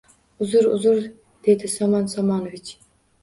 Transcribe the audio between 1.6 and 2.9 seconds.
Somon Somonovich